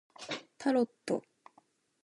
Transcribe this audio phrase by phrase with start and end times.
[0.57, 1.21] タロット